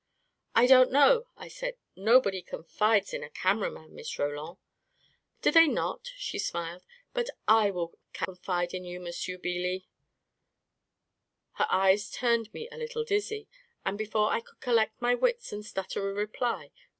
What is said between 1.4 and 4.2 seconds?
said." Nobody confides in a cameraman, Miss